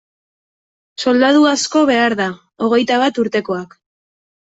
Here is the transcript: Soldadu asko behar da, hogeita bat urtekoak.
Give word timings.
Soldadu 1.01 1.43
asko 1.49 1.81
behar 1.89 2.15
da, 2.21 2.27
hogeita 2.69 2.97
bat 3.05 3.21
urtekoak. 3.25 3.77